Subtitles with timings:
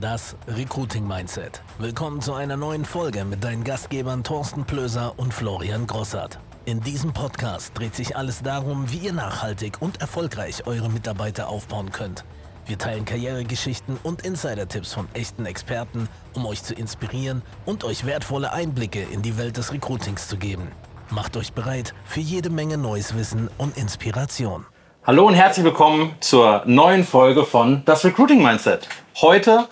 [0.00, 1.62] Das Recruiting Mindset.
[1.78, 6.38] Willkommen zu einer neuen Folge mit deinen Gastgebern Thorsten Plöser und Florian Grossart.
[6.66, 11.92] In diesem Podcast dreht sich alles darum, wie ihr nachhaltig und erfolgreich eure Mitarbeiter aufbauen
[11.92, 12.26] könnt.
[12.66, 18.52] Wir teilen Karrieregeschichten und Insider-Tipps von echten Experten, um euch zu inspirieren und euch wertvolle
[18.52, 20.72] Einblicke in die Welt des Recruitings zu geben.
[21.08, 24.66] Macht euch bereit für jede Menge neues Wissen und Inspiration.
[25.06, 28.88] Hallo und herzlich willkommen zur neuen Folge von Das Recruiting Mindset.
[29.20, 29.68] Heute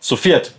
[0.00, 0.54] zu viert.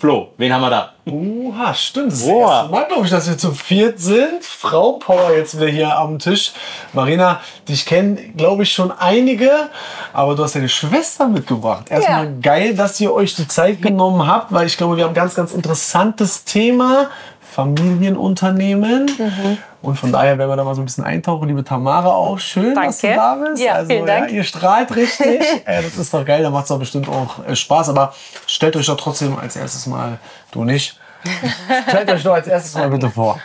[0.00, 0.92] Flo, wen haben wir da?
[1.08, 2.10] Oha, stimmt.
[2.10, 2.40] Das ist Boah.
[2.40, 4.44] das erste Mal, glaube ich, dass wir zu viert sind.
[4.44, 6.54] Frau Power jetzt wieder hier am Tisch.
[6.92, 9.70] Marina, dich kennen, glaube ich, schon einige.
[10.12, 11.86] Aber du hast deine Schwester mitgebracht.
[11.88, 15.14] Erstmal geil, dass ihr euch die Zeit genommen habt, weil ich glaube, wir haben ein
[15.14, 17.10] ganz, ganz interessantes Thema.
[17.56, 19.06] Familienunternehmen.
[19.06, 19.58] Mhm.
[19.80, 21.48] Und von daher werden wir da mal so ein bisschen eintauchen.
[21.48, 23.18] Liebe Tamara, auch schön, dass du Danke.
[23.18, 23.62] da bist.
[23.62, 24.30] Ja, also, vielen Dank.
[24.30, 25.40] Ja, ihr strahlt richtig.
[25.64, 27.88] äh, das ist doch geil, da macht es doch bestimmt auch äh, Spaß.
[27.88, 28.12] Aber
[28.46, 30.18] stellt euch doch trotzdem als erstes mal,
[30.50, 31.00] du nicht,
[31.88, 33.40] stellt euch doch als erstes mal bitte vor.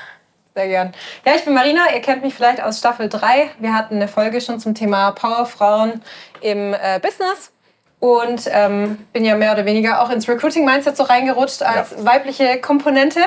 [0.55, 0.93] Sehr gern.
[1.25, 1.93] Ja, ich bin Marina.
[1.95, 3.51] Ihr kennt mich vielleicht aus Staffel 3.
[3.59, 6.01] Wir hatten eine Folge schon zum Thema Powerfrauen
[6.41, 7.50] im äh, Business.
[8.01, 12.03] Und ähm, bin ja mehr oder weniger auch ins Recruiting-Mindset so reingerutscht als Ja.
[12.03, 13.21] weibliche Komponente.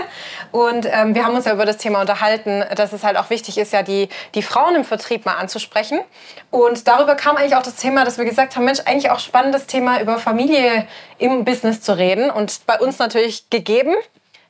[0.51, 3.57] Und ähm, wir haben uns ja über das Thema unterhalten, dass es halt auch wichtig
[3.57, 6.01] ist, ja die, die Frauen im Vertrieb mal anzusprechen.
[6.51, 9.67] Und darüber kam eigentlich auch das Thema, dass wir gesagt haben, Mensch, eigentlich auch spannendes
[9.67, 12.29] Thema über Familie im Business zu reden.
[12.31, 13.95] Und bei uns natürlich gegeben.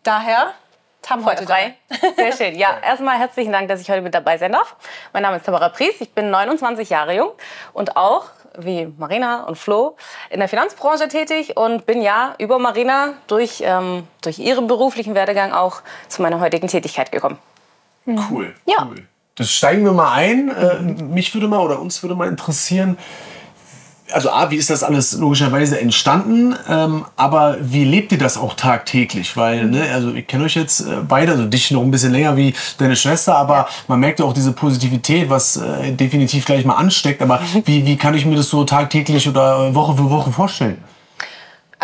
[0.04, 0.54] Daher
[1.06, 1.74] haben heute Drei.
[2.16, 2.54] Sehr schön.
[2.58, 4.74] Ja, erstmal herzlichen Dank, dass ich heute mit dabei sein darf.
[5.12, 7.32] Mein Name ist Tamara Pries, ich bin 29 Jahre jung
[7.74, 8.24] und auch,
[8.58, 9.96] wie Marina und Flo,
[10.30, 15.52] in der Finanzbranche tätig und bin ja über Marina durch, ähm, durch ihren beruflichen Werdegang
[15.52, 17.38] auch zu meiner heutigen Tätigkeit gekommen.
[18.06, 18.54] Cool.
[18.66, 18.88] Ja.
[18.88, 19.06] Cool.
[19.36, 20.50] Das steigen wir mal ein.
[20.50, 22.98] Äh, mich würde mal oder uns würde mal interessieren,
[24.14, 28.54] also A, wie ist das alles logischerweise entstanden, ähm, aber wie lebt ihr das auch
[28.54, 29.36] tagtäglich?
[29.36, 32.36] Weil, ne, also ich kenne euch jetzt äh, beide, also dich noch ein bisschen länger
[32.36, 36.74] wie deine Schwester, aber man merkt ja auch diese Positivität, was äh, definitiv gleich mal
[36.74, 37.22] ansteckt.
[37.22, 40.78] Aber wie, wie kann ich mir das so tagtäglich oder Woche für Woche vorstellen?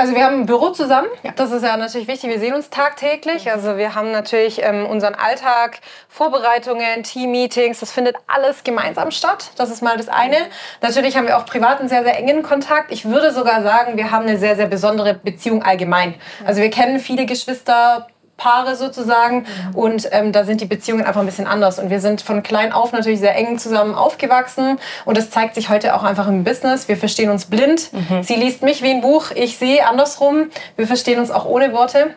[0.00, 1.08] Also wir haben ein Büro zusammen.
[1.36, 2.30] Das ist ja natürlich wichtig.
[2.30, 3.52] Wir sehen uns tagtäglich.
[3.52, 7.80] Also wir haben natürlich ähm, unseren Alltag, Vorbereitungen, Team-Meetings.
[7.80, 9.50] Das findet alles gemeinsam statt.
[9.58, 10.38] Das ist mal das eine.
[10.80, 12.90] Natürlich haben wir auch privat einen sehr, sehr engen Kontakt.
[12.92, 16.14] Ich würde sogar sagen, wir haben eine sehr, sehr besondere Beziehung allgemein.
[16.46, 18.06] Also wir kennen viele Geschwister.
[18.40, 22.22] Paare sozusagen und ähm, da sind die Beziehungen einfach ein bisschen anders und wir sind
[22.22, 26.26] von klein auf natürlich sehr eng zusammen aufgewachsen und das zeigt sich heute auch einfach
[26.26, 26.88] im Business.
[26.88, 27.90] Wir verstehen uns blind.
[28.22, 30.48] Sie liest mich wie ein Buch, ich sehe andersrum.
[30.76, 32.14] Wir verstehen uns auch ohne Worte.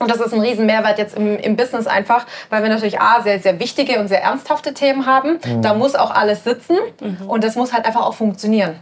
[0.00, 3.20] Und das ist ein riesen Mehrwert jetzt im, im Business einfach, weil wir natürlich A,
[3.22, 5.38] sehr, sehr wichtige und sehr ernsthafte Themen haben.
[5.62, 6.76] Da muss auch alles sitzen
[7.28, 8.76] und das muss halt einfach auch funktionieren.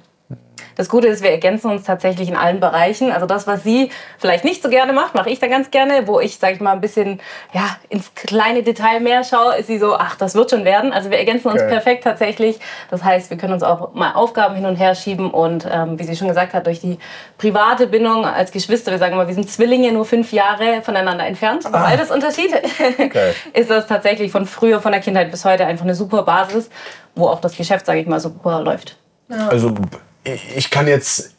[0.76, 3.12] Das Gute ist, wir ergänzen uns tatsächlich in allen Bereichen.
[3.12, 6.06] Also das, was sie vielleicht nicht so gerne macht, mache ich dann ganz gerne.
[6.06, 7.20] Wo ich, sage ich mal, ein bisschen
[7.52, 10.92] ja, ins kleine Detail mehr schaue, ist sie so, ach, das wird schon werden.
[10.92, 11.68] Also wir ergänzen uns Geil.
[11.68, 12.58] perfekt tatsächlich.
[12.90, 15.30] Das heißt, wir können uns auch mal Aufgaben hin und her schieben.
[15.30, 16.98] Und ähm, wie sie schon gesagt hat, durch die
[17.38, 21.64] private Bindung als Geschwister, wir sagen immer, wir sind Zwillinge, nur fünf Jahre voneinander entfernt.
[21.64, 22.52] Noch Altersunterschied.
[23.52, 26.70] ist das tatsächlich von früher, von der Kindheit bis heute einfach eine super Basis,
[27.14, 28.96] wo auch das Geschäft, sage ich mal, super läuft.
[29.28, 29.74] Also
[30.24, 31.34] ich kann jetzt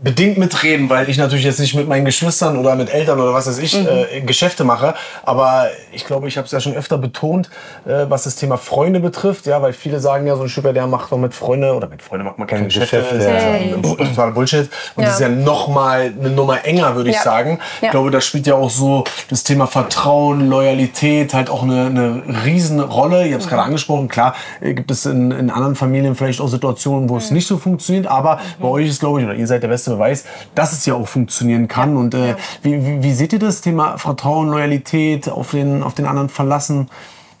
[0.00, 3.48] bedingt mitreden, weil ich natürlich jetzt nicht mit meinen Geschwistern oder mit Eltern oder was
[3.48, 4.94] weiß ich äh, Geschäfte mache.
[5.24, 7.50] Aber ich glaube, ich habe es ja schon öfter betont,
[7.84, 9.46] äh, was das Thema Freunde betrifft.
[9.46, 12.00] Ja, weil viele sagen ja so ein weit, der macht doch mit Freunde oder mit
[12.00, 12.98] Freunde macht man keine Geschäfte.
[12.98, 13.76] Geschäfte, Das ist ja ja.
[13.76, 14.70] bu- totaler Bullshit.
[14.94, 17.22] Und das ist ja noch mal eine Nummer enger, würde ich Ja.
[17.22, 17.58] sagen.
[17.78, 17.90] Ich Ja.
[17.90, 23.26] glaube, da spielt ja auch so das Thema Vertrauen, Loyalität halt auch eine, eine Riesenrolle.
[23.26, 24.06] Ich habe es gerade angesprochen.
[24.06, 27.58] Klar äh, gibt es in, in anderen Familien vielleicht auch Situationen, wo es nicht so
[27.58, 28.06] funktioniert.
[28.06, 30.94] Aber bei euch ist, glaube ich, oder ihr seid der beste Beweis, dass es ja
[30.94, 31.96] auch funktionieren kann.
[31.96, 36.06] Und äh, wie, wie, wie seht ihr das Thema Vertrauen, Loyalität, auf den, auf den
[36.06, 36.88] anderen verlassen?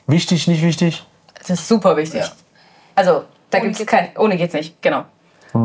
[0.06, 1.06] Wichtig, nicht wichtig?
[1.38, 2.22] Das ist super wichtig.
[2.94, 5.04] Also da Ohne gibt es kein, ohne geht's nicht, genau.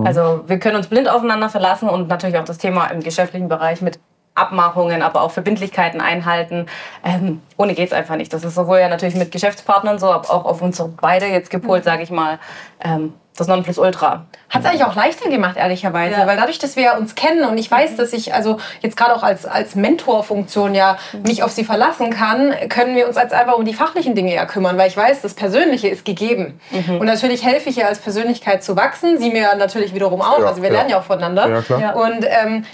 [0.06, 3.82] Also wir können uns blind aufeinander verlassen und natürlich auch das Thema im geschäftlichen Bereich
[3.82, 4.00] mit
[4.36, 6.66] Abmachungen, aber auch Verbindlichkeiten einhalten.
[7.04, 8.34] Ähm, ohne geht's einfach nicht.
[8.34, 11.84] Das ist sowohl ja natürlich mit Geschäftspartnern so, aber auch auf uns beide jetzt gepolt,
[11.84, 12.40] sage ich mal,
[12.84, 14.26] ähm, das Nonplusultra.
[14.50, 16.20] Hat es eigentlich auch leichter gemacht, ehrlicherweise.
[16.20, 16.28] Ja.
[16.28, 19.24] Weil dadurch, dass wir uns kennen und ich weiß, dass ich also jetzt gerade auch
[19.24, 23.66] als, als Mentorfunktion ja mich auf sie verlassen kann, können wir uns als einfach um
[23.66, 26.60] die fachlichen Dinge ja kümmern, weil ich weiß, das Persönliche ist gegeben.
[27.00, 30.40] Und natürlich helfe ich ihr als Persönlichkeit zu wachsen, sie mir natürlich wiederum auch.
[30.40, 30.76] Ja, also wir ja.
[30.76, 31.50] lernen ja auch voneinander.
[31.50, 31.82] Ja, klar.
[31.82, 31.92] Ja.
[31.94, 32.66] Und ähm,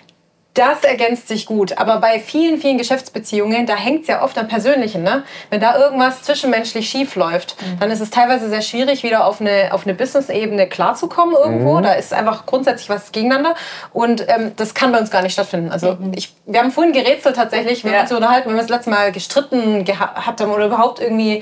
[0.59, 1.77] Das ergänzt sich gut.
[1.77, 5.03] Aber bei vielen, vielen Geschäftsbeziehungen, da hängt es ja oft am Persönlichen.
[5.03, 5.23] Ne?
[5.50, 7.79] Wenn da irgendwas zwischenmenschlich schief läuft, mhm.
[7.79, 11.77] dann ist es teilweise sehr schwierig, wieder auf eine, auf eine Business-Ebene klarzukommen irgendwo.
[11.77, 11.83] Mhm.
[11.83, 13.56] Da ist einfach grundsätzlich was gegeneinander.
[13.94, 15.71] Und ähm, das kann bei uns gar nicht stattfinden.
[15.71, 16.11] Also mhm.
[16.13, 18.00] ich, wir haben vorhin gerätselt tatsächlich, wir ja.
[18.00, 21.41] haben uns unterhalten, wenn wir das letzte Mal gestritten gehabt haben oder überhaupt irgendwie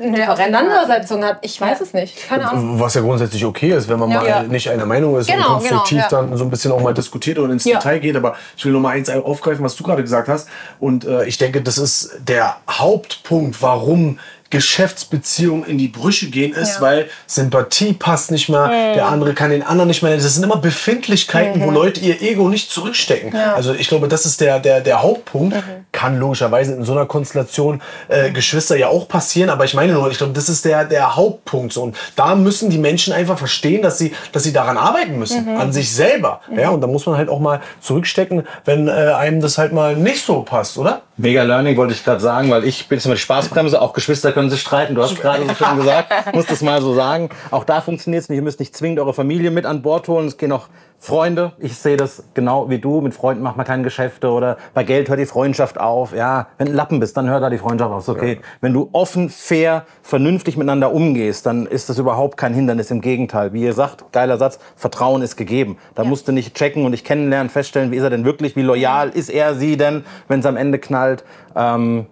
[0.00, 1.38] eine Auseinandersetzung hat.
[1.42, 2.28] Ich weiß es nicht.
[2.28, 2.80] Keine Ahnung.
[2.80, 4.20] Was ja grundsätzlich okay ist, wenn man ja.
[4.20, 4.42] mal ja.
[4.42, 6.28] nicht einer Meinung ist genau, und konstruktiv genau, ja.
[6.28, 8.16] dann so ein bisschen auch mal diskutiert und ins Detail geht.
[8.16, 10.48] Aber ich will noch mal eins aufgreifen, was du gerade gesagt hast.
[10.80, 14.18] Und äh, ich denke, das ist der Hauptpunkt, warum
[14.50, 16.80] Geschäftsbeziehungen in die Brüche gehen ist, ja.
[16.80, 18.94] weil Sympathie passt nicht mehr, mhm.
[18.94, 20.14] der andere kann den anderen nicht mehr.
[20.14, 21.66] Das sind immer Befindlichkeiten, mhm.
[21.66, 23.34] wo Leute ihr Ego nicht zurückstecken.
[23.34, 23.54] Ja.
[23.54, 25.56] Also ich glaube, das ist der, der, der Hauptpunkt.
[25.56, 25.62] Mhm.
[25.92, 30.10] Kann logischerweise in so einer Konstellation äh, Geschwister ja auch passieren, aber ich meine nur,
[30.10, 31.72] ich glaube, das ist der, der Hauptpunkt.
[31.72, 31.82] So.
[31.82, 35.56] Und da müssen die Menschen einfach verstehen, dass sie, dass sie daran arbeiten müssen, mhm.
[35.60, 36.40] an sich selber.
[36.50, 36.58] Mhm.
[36.58, 39.96] Ja, und da muss man halt auch mal zurückstecken, wenn äh, einem das halt mal
[39.96, 41.02] nicht so passt, oder?
[41.18, 44.32] Mega Learning wollte ich gerade sagen, weil ich bin jetzt mal die Spaßbremse, auch Geschwister
[44.32, 44.94] können sich streiten.
[44.94, 47.30] Du hast gerade so schön gesagt, muss das mal so sagen.
[47.50, 48.36] Auch da funktioniert es nicht.
[48.36, 50.26] Ihr müsst nicht zwingend eure Familie mit an Bord holen.
[50.26, 50.68] Es gehen auch
[50.98, 51.52] Freunde.
[51.58, 53.00] Ich sehe das genau wie du.
[53.00, 56.14] Mit Freunden macht man keine Geschäfte oder bei Geld hört die Freundschaft auf.
[56.14, 58.08] Ja, wenn du ein Lappen bist, dann hört da die Freundschaft auf.
[58.08, 58.34] Okay.
[58.34, 58.40] Ja.
[58.60, 62.90] Wenn du offen, fair, vernünftig miteinander umgehst, dann ist das überhaupt kein Hindernis.
[62.90, 63.52] Im Gegenteil.
[63.52, 65.78] Wie ihr sagt, geiler Satz, Vertrauen ist gegeben.
[65.94, 66.08] Da ja.
[66.08, 69.10] musst du nicht checken und nicht kennenlernen, feststellen, wie ist er denn wirklich, wie loyal
[69.10, 71.24] ist er sie denn, wenn es am Ende knallt.
[71.54, 72.06] Ähm,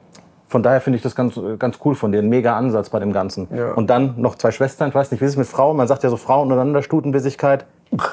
[0.54, 2.18] von daher finde ich das ganz, ganz cool von dir.
[2.18, 3.48] Ein mega Ansatz bei dem Ganzen.
[3.52, 3.72] Ja.
[3.72, 4.90] Und dann noch zwei Schwestern.
[4.90, 5.76] Ich weiß nicht, wie ist es mit Frauen?
[5.76, 7.66] Man sagt ja so Frauen untereinander Stutenbissigkeit.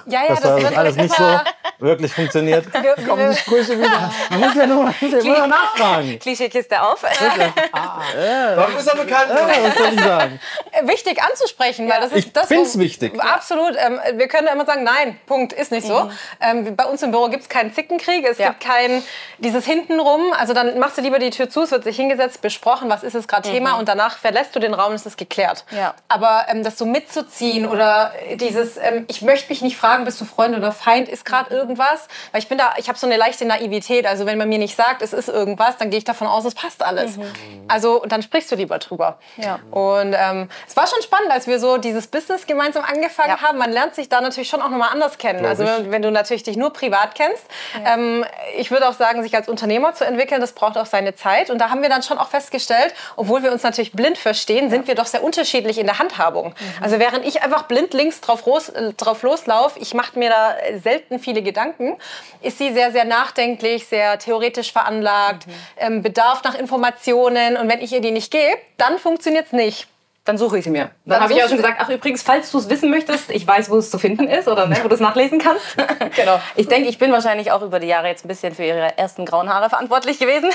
[0.06, 1.40] Ja, ja, das, das alles nicht so
[1.82, 2.66] wirklich funktioniert.
[2.82, 4.12] Wir, Kommen die Sprüche wieder.
[4.30, 6.20] Man muss ja nur, muss ja immer nachfragen.
[6.20, 7.04] Klischeekiste auf.
[7.74, 8.58] ah, ja.
[8.58, 9.30] Warum ist er bekannt?
[9.30, 10.40] Ja, was soll ich sagen?
[10.84, 12.48] Wichtig anzusprechen, weil das ist ich das.
[12.48, 13.20] finde es wichtig.
[13.20, 13.76] Absolut.
[13.78, 16.04] Ähm, wir können immer sagen, nein, Punkt, ist nicht so.
[16.04, 16.12] Mhm.
[16.42, 18.50] Ähm, bei uns im Büro gibt es keinen Zickenkrieg, es ja.
[18.50, 19.04] gibt kein
[19.40, 20.34] dieses Hintenrum.
[20.38, 23.16] Also dann machst du lieber die Tür zu, es wird sich hingesetzt, besprochen, was ist
[23.16, 23.54] es gerade mhm.
[23.54, 25.66] Thema und danach verlässt du den Raum, ist es geklärt.
[25.72, 25.96] Ja.
[26.08, 30.26] Aber ähm, das so mitzuziehen oder dieses, ähm, ich möchte mich nicht fragen, bist du
[30.26, 31.60] Freund oder Feind, ist gerade mhm.
[31.60, 32.08] irgendwas?
[32.32, 34.06] Weil ich bin da, ich habe so eine leichte Naivität.
[34.06, 36.56] Also wenn man mir nicht sagt, es ist irgendwas, dann gehe ich davon aus, es
[36.56, 37.18] passt alles.
[37.18, 37.24] Mhm.
[37.68, 39.20] Also dann sprichst du lieber drüber.
[39.38, 39.60] Ja.
[39.72, 43.42] Und ähm, es war schon spannend, als wir so dieses Business gemeinsam angefangen ja.
[43.42, 43.58] haben.
[43.58, 45.46] Man lernt sich da natürlich schon auch nochmal anders kennen.
[45.46, 47.44] Also wenn du natürlich dich nur privat kennst.
[47.74, 47.94] Ja.
[47.94, 48.26] Ähm,
[48.58, 51.50] ich würde auch sagen, sich als Unternehmer zu entwickeln, das braucht auch seine Zeit.
[51.50, 54.88] Und da haben wir dann schon auch festgestellt, obwohl wir uns natürlich blind verstehen, sind
[54.88, 56.50] wir doch sehr unterschiedlich in der Handhabung.
[56.50, 56.84] Mhm.
[56.84, 60.56] Also während ich einfach blind links drauf, los, äh, drauf loslaufe, ich mache mir da
[60.80, 61.98] selten viele Gedanken,
[62.42, 65.54] ist sie sehr, sehr nachdenklich, sehr theoretisch veranlagt, mhm.
[65.78, 67.58] ähm, bedarf nach Informationen.
[67.58, 69.88] Und wenn ich ihr die nicht gebe, dann funktioniert es nicht
[70.24, 70.84] dann suche ich sie mir.
[70.84, 73.48] Dann, dann habe ich auch schon gesagt, ach übrigens, falls du es wissen möchtest, ich
[73.48, 75.76] weiß, wo es zu finden ist oder ne, wo du es nachlesen kannst.
[76.16, 76.40] genau.
[76.56, 79.26] Ich denke, ich bin wahrscheinlich auch über die Jahre jetzt ein bisschen für ihre ersten
[79.26, 80.52] grauen Haare verantwortlich gewesen.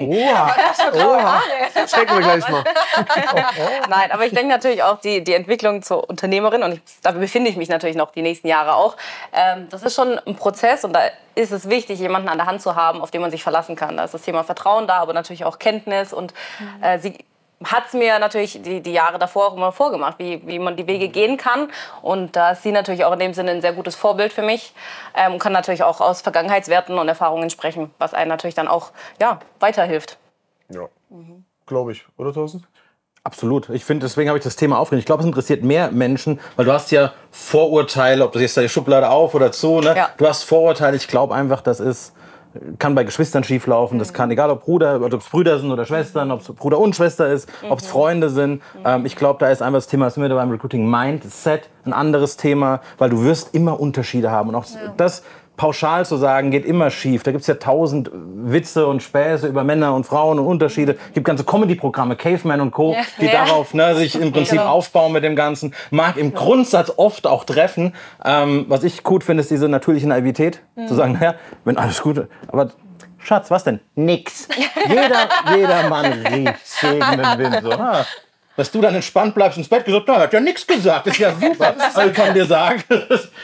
[0.00, 0.56] Oha,
[0.94, 1.42] Oha.
[1.86, 2.64] checken wir gleich mal.
[3.90, 7.50] Nein, aber ich denke natürlich auch die, die Entwicklung zur Unternehmerin und ich, da befinde
[7.50, 8.96] ich mich natürlich noch die nächsten Jahre auch.
[9.34, 11.02] Ähm, das ist schon ein Prozess und da
[11.34, 13.98] ist es wichtig, jemanden an der Hand zu haben, auf den man sich verlassen kann.
[13.98, 16.32] Da ist das Thema Vertrauen da, aber natürlich auch Kenntnis und
[16.80, 17.18] äh, sie
[17.64, 20.86] hat es mir natürlich die, die Jahre davor auch immer vorgemacht, wie, wie man die
[20.86, 21.70] Wege gehen kann.
[22.00, 24.72] Und da ist sie natürlich auch in dem Sinne ein sehr gutes Vorbild für mich
[25.14, 28.92] ähm, und kann natürlich auch aus Vergangenheitswerten und Erfahrungen sprechen, was einen natürlich dann auch
[29.20, 30.18] ja, weiterhilft.
[30.70, 31.44] Ja, mhm.
[31.66, 32.06] glaube ich.
[32.16, 32.66] Oder Thorsten?
[33.22, 33.68] Absolut.
[33.68, 35.00] Ich finde, deswegen habe ich das Thema aufgenommen.
[35.00, 38.68] Ich glaube, es interessiert mehr Menschen, weil du hast ja Vorurteile, ob du jetzt die
[38.70, 39.94] Schublade auf oder zu, ne?
[39.94, 40.08] Ja.
[40.16, 40.96] Du hast Vorurteile.
[40.96, 42.14] Ich glaube einfach, das ist
[42.78, 43.98] kann bei Geschwistern schieflaufen.
[43.98, 46.96] Das kann, egal ob Bruder, ob es Brüder sind oder Schwestern, ob es Bruder und
[46.96, 48.62] Schwester ist, ob es Freunde sind.
[48.84, 51.92] Ähm, ich glaube, da ist einfach das Thema, das sind wir beim Recruiting Mindset, ein
[51.92, 54.48] anderes Thema, weil du wirst immer Unterschiede haben.
[54.48, 54.92] Und auch ja.
[54.96, 55.22] das
[55.60, 57.22] pauschal zu sagen, geht immer schief.
[57.22, 60.96] Da gibt es ja tausend Witze und Späße über Männer und Frauen und Unterschiede.
[61.08, 63.02] Es gibt ganze Comedy-Programme, Caveman und Co., ja.
[63.20, 63.44] die ja.
[63.44, 64.70] darauf ne, sich im Prinzip genau.
[64.70, 65.74] aufbauen mit dem Ganzen.
[65.90, 67.92] Mag im Grundsatz oft auch treffen.
[68.24, 70.62] Ähm, was ich gut finde, ist diese natürliche Naivität.
[70.76, 70.88] Mhm.
[70.88, 71.34] Zu sagen, naja,
[71.66, 72.28] wenn alles gut ist.
[72.48, 72.70] Aber
[73.18, 73.80] Schatz, was denn?
[73.96, 74.48] Nix.
[74.88, 77.58] Jeder, jeder Mann riecht segenden Wind.
[77.62, 78.06] So, ah,
[78.56, 81.32] dass du dann entspannt bleibst ins Bett gesagt, na, hat ja nichts gesagt, ist ja
[81.40, 81.74] super.
[81.94, 82.82] Also ich kann dir sagen,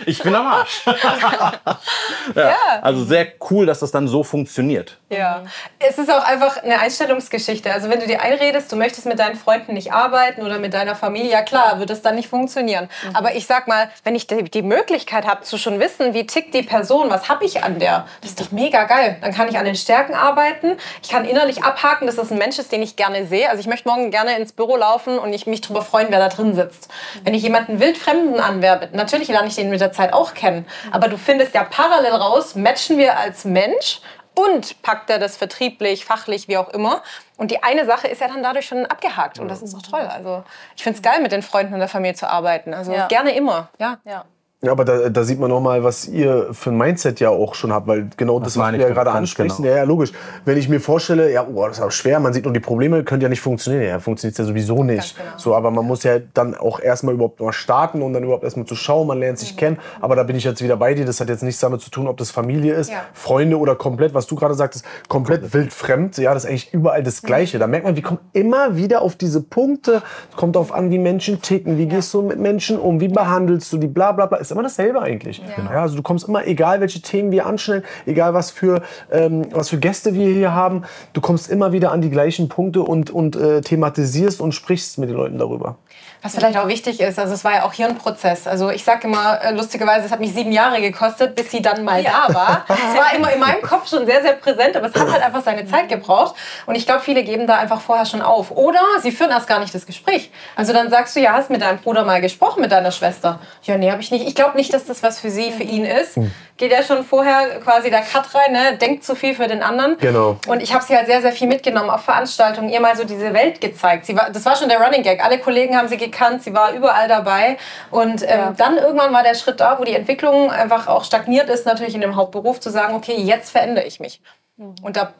[0.04, 0.84] ich bin am Arsch.
[2.34, 2.56] ja.
[2.82, 4.98] Also sehr cool, dass das dann so funktioniert.
[5.08, 5.44] Ja,
[5.78, 7.72] es ist auch einfach eine Einstellungsgeschichte.
[7.72, 10.96] Also wenn du dir einredest, du möchtest mit deinen Freunden nicht arbeiten oder mit deiner
[10.96, 12.88] Familie, ja klar, wird es dann nicht funktionieren.
[13.04, 13.16] Mhm.
[13.16, 16.62] Aber ich sag mal, wenn ich die Möglichkeit habe zu schon wissen, wie tickt die
[16.62, 19.16] Person, was habe ich an der, das ist doch mega geil.
[19.20, 20.76] Dann kann ich an den Stärken arbeiten.
[21.02, 23.48] Ich kann innerlich abhaken, dass das ein Mensch ist, den ich gerne sehe.
[23.48, 26.18] Also ich möchte morgen gerne ins Büro laufen laufen und ich mich darüber freuen, wer
[26.18, 26.88] da drin sitzt.
[27.22, 31.08] Wenn ich jemanden wildfremden anwerbe, natürlich lerne ich den mit der Zeit auch kennen, aber
[31.08, 34.00] du findest ja parallel raus, matchen wir als Mensch
[34.34, 37.02] und packt er das vertrieblich, fachlich, wie auch immer.
[37.36, 39.38] Und die eine Sache ist ja dann dadurch schon abgehakt.
[39.38, 40.06] Und das ist doch toll.
[40.06, 40.44] Also
[40.76, 42.74] ich finde es geil, mit den Freunden in der Familie zu arbeiten.
[42.74, 43.06] Also ja.
[43.06, 43.68] gerne immer.
[43.78, 43.98] Ja.
[44.04, 44.24] ja.
[44.62, 47.54] Ja, aber da, da sieht man noch mal, was ihr für ein Mindset ja auch
[47.54, 49.68] schon habt, weil genau das, das was du ja gerade ansprichst, genau.
[49.68, 50.12] ja, ja, logisch.
[50.46, 53.04] Wenn ich mir vorstelle, ja, oh, das ist auch schwer, man sieht nur die Probleme,
[53.04, 53.82] könnte ja nicht funktionieren.
[53.82, 55.14] Ja, funktioniert ja sowieso nicht.
[55.14, 55.28] Genau.
[55.36, 58.64] So, aber man muss ja dann auch erstmal überhaupt mal starten und dann überhaupt erstmal
[58.64, 59.58] zu schauen, man lernt sich mhm.
[59.58, 59.78] kennen.
[60.00, 62.08] Aber da bin ich jetzt wieder bei dir, das hat jetzt nichts damit zu tun,
[62.08, 63.02] ob das Familie ist, ja.
[63.12, 66.16] Freunde oder komplett, was du gerade sagtest, komplett, komplett wildfremd.
[66.16, 67.26] Ja, das ist eigentlich überall das mhm.
[67.26, 67.58] Gleiche.
[67.58, 70.02] Da merkt man, wir kommen immer wieder auf diese Punkte.
[70.34, 71.96] Kommt darauf an, wie Menschen ticken, wie ja.
[71.96, 74.45] gehst du mit Menschen um, wie behandelst du die, bla bla bla.
[74.46, 75.38] Ist immer dasselbe eigentlich.
[75.38, 75.54] Ja.
[75.56, 75.72] Genau.
[75.72, 79.70] Ja, also du kommst immer, egal welche Themen wir anschneiden, egal was für, ähm, was
[79.70, 80.84] für Gäste wir hier haben,
[81.14, 85.08] du kommst immer wieder an die gleichen Punkte und, und äh, thematisierst und sprichst mit
[85.08, 85.78] den Leuten darüber.
[86.22, 88.46] Was vielleicht auch wichtig ist, also es war ja auch hier ein Prozess.
[88.46, 91.84] Also ich sage immer äh, lustigerweise, es hat mich sieben Jahre gekostet, bis sie dann
[91.84, 92.26] mal ja.
[92.28, 92.64] da war.
[92.86, 95.42] Es war immer in meinem Kopf schon sehr, sehr präsent, aber es hat halt einfach
[95.42, 96.34] seine Zeit gebraucht.
[96.66, 98.50] Und ich glaube, viele geben da einfach vorher schon auf.
[98.50, 100.30] Oder sie führen erst gar nicht das Gespräch.
[100.54, 103.40] Also dann sagst du, ja, hast mit deinem Bruder mal gesprochen, mit deiner Schwester.
[103.62, 104.26] Ja, nee, habe ich nicht.
[104.26, 106.16] Ich glaube nicht, dass das was für sie, für ihn ist.
[106.16, 108.76] Hm geht ja schon vorher quasi der Cut rein, ne?
[108.78, 109.98] denkt zu viel für den anderen.
[109.98, 110.38] Genau.
[110.46, 113.34] Und ich habe sie halt sehr, sehr viel mitgenommen auf Veranstaltungen, ihr mal so diese
[113.34, 114.06] Welt gezeigt.
[114.06, 115.22] Sie war, das war schon der Running Gag.
[115.22, 117.58] Alle Kollegen haben sie gekannt, sie war überall dabei.
[117.90, 118.54] Und ähm, ja.
[118.56, 122.00] dann irgendwann war der Schritt da, wo die Entwicklung einfach auch stagniert ist, natürlich in
[122.00, 124.20] dem Hauptberuf, zu sagen, okay, jetzt verändere ich mich.
[124.56, 124.74] Mhm.
[124.82, 125.12] Und da,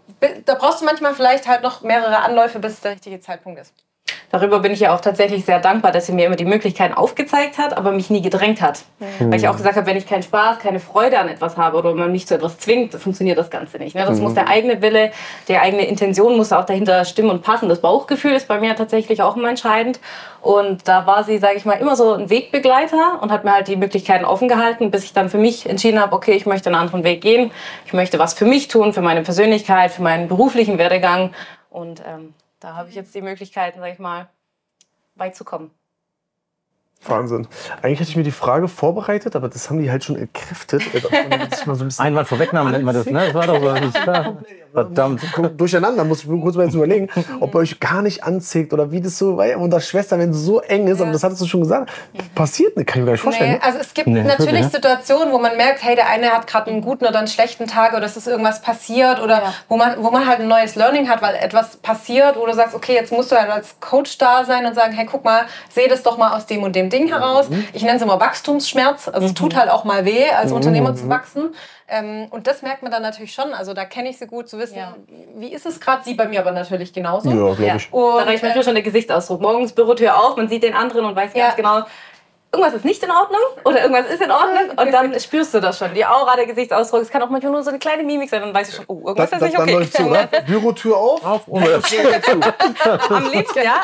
[0.44, 3.75] da brauchst du manchmal vielleicht halt noch mehrere Anläufe, bis der richtige Zeitpunkt ist.
[4.30, 7.58] Darüber bin ich ja auch tatsächlich sehr dankbar, dass sie mir immer die Möglichkeiten aufgezeigt
[7.58, 8.80] hat, aber mich nie gedrängt hat.
[8.98, 9.30] Mhm.
[9.30, 11.94] Weil ich auch gesagt habe, wenn ich keinen Spaß, keine Freude an etwas habe oder
[11.94, 13.94] man mich zu etwas zwingt, funktioniert das Ganze nicht.
[13.94, 14.04] Ne?
[14.04, 14.25] Das mhm.
[14.25, 15.12] muss der eigene Wille,
[15.48, 17.68] die eigene Intention muss auch dahinter stimmen und passen.
[17.68, 20.00] Das Bauchgefühl ist bei mir tatsächlich auch immer entscheidend.
[20.42, 23.68] Und da war sie, sage ich mal, immer so ein Wegbegleiter und hat mir halt
[23.68, 26.76] die Möglichkeiten offen gehalten, bis ich dann für mich entschieden habe, okay, ich möchte einen
[26.76, 27.50] anderen Weg gehen.
[27.84, 31.32] Ich möchte was für mich tun, für meine Persönlichkeit, für meinen beruflichen Werdegang.
[31.70, 32.34] Und ähm,
[32.66, 34.28] da habe ich jetzt die Möglichkeiten, sag ich mal,
[35.14, 35.70] weit zu kommen.
[37.05, 37.47] Wahnsinn.
[37.83, 40.83] Eigentlich hatte ich mir die Frage vorbereitet, aber das haben die halt schon entkräftet.
[41.67, 43.31] So Einwand vorwegnahmen nennt man das, ne?
[43.33, 44.37] Das war doch so.
[44.76, 45.23] Verdammt.
[45.57, 47.09] Durcheinander, muss ich kurz mal jetzt überlegen,
[47.41, 50.37] ob ihr euch gar nicht anzieht oder wie das so, weil unter Schwestern, wenn es
[50.37, 51.05] so eng ist, ja.
[51.05, 51.91] aber das hattest du schon gesagt,
[52.35, 53.53] passiert nicht, kann ich mir gar nicht vorstellen.
[53.53, 54.69] Nee, also es gibt nee, natürlich ja.
[54.69, 57.95] Situationen, wo man merkt, hey, der eine hat gerade einen guten oder einen schlechten Tag
[57.95, 59.55] oder es ist irgendwas passiert oder ja.
[59.69, 62.75] wo, man, wo man halt ein neues Learning hat, weil etwas passiert, wo du sagst,
[62.75, 65.88] okay, jetzt musst du halt als Coach da sein und sagen, hey, guck mal, seh
[65.88, 67.49] das doch mal aus dem und dem Ding heraus.
[67.49, 67.66] Mhm.
[67.73, 69.59] Ich nenne es immer Wachstumsschmerz, also es tut mhm.
[69.59, 70.57] halt auch mal weh, als mhm.
[70.57, 71.55] Unternehmer zu wachsen.
[71.88, 73.52] Ähm, und das merkt man dann natürlich schon.
[73.52, 74.97] Also da kenne ich sie gut zu wissen, ja.
[75.37, 76.02] wie ist es gerade.
[76.05, 77.28] Sie bei mir aber natürlich genauso.
[77.31, 77.93] Ja, glaube ich.
[77.93, 79.40] Und, da reicht manchmal schon der Gesichtsausdruck.
[79.40, 81.47] Morgens Bürotür auf, man sieht den anderen und weiß ja.
[81.47, 81.83] ganz genau,
[82.53, 85.79] irgendwas ist nicht in Ordnung oder irgendwas ist in Ordnung und dann spürst du das
[85.79, 85.93] schon.
[85.95, 88.55] Die Aura, der Gesichtsausdruck, es kann auch manchmal nur so eine kleine Mimik sein, dann
[88.55, 89.73] weißt du schon, oh, irgendwas das, ist nicht okay.
[89.75, 90.29] Dann zu, ne?
[90.47, 93.81] Bürotür auf, auf und Am liebsten, ja.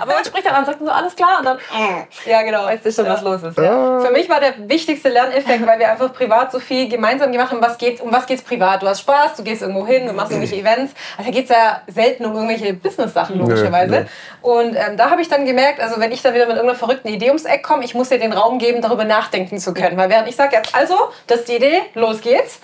[0.00, 1.58] Aber man spricht dann an, sagt so, alles klar und dann,
[2.26, 3.58] ja genau, weißt du schon, was los ist.
[3.58, 4.00] Ja.
[4.00, 7.62] Für mich war der wichtigste Lerneffekt, weil wir einfach privat so viel gemeinsam gemacht haben,
[7.62, 8.82] was geht, um was geht es privat.
[8.82, 10.94] Du hast Spaß, du gehst irgendwo hin, du machst irgendwelche Events.
[11.16, 14.06] Also da geht es ja selten um irgendwelche Business-Sachen, logischerweise.
[14.44, 17.08] Und ähm, da habe ich dann gemerkt, also wenn ich dann wieder mit irgendeiner verrückten
[17.08, 19.96] Idee ums Eck komme, ich muss dir den Raum geben, darüber nachdenken zu können.
[19.96, 20.94] Weil während ich sage, also,
[21.26, 22.60] das ist die Idee, los geht's,